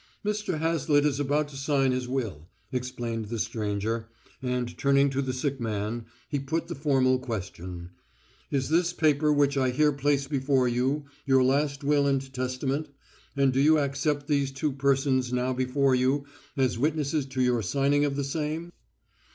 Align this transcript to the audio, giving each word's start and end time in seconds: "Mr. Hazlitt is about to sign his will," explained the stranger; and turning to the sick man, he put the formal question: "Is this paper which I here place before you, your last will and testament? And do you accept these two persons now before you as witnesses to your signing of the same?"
"Mr. 0.25 0.57
Hazlitt 0.57 1.05
is 1.05 1.19
about 1.19 1.47
to 1.49 1.55
sign 1.55 1.91
his 1.91 2.07
will," 2.07 2.49
explained 2.71 3.25
the 3.25 3.37
stranger; 3.37 4.07
and 4.41 4.75
turning 4.75 5.11
to 5.11 5.21
the 5.21 5.31
sick 5.31 5.59
man, 5.59 6.05
he 6.27 6.39
put 6.39 6.65
the 6.67 6.73
formal 6.73 7.19
question: 7.19 7.91
"Is 8.49 8.69
this 8.69 8.93
paper 8.93 9.31
which 9.31 9.57
I 9.57 9.69
here 9.69 9.91
place 9.91 10.25
before 10.27 10.67
you, 10.67 11.05
your 11.27 11.43
last 11.43 11.83
will 11.83 12.07
and 12.07 12.33
testament? 12.33 12.89
And 13.37 13.53
do 13.53 13.61
you 13.61 13.77
accept 13.77 14.25
these 14.25 14.51
two 14.51 14.71
persons 14.71 15.31
now 15.31 15.53
before 15.53 15.93
you 15.93 16.25
as 16.57 16.79
witnesses 16.79 17.27
to 17.27 17.41
your 17.43 17.61
signing 17.61 18.03
of 18.03 18.15
the 18.15 18.23
same?" 18.23 18.71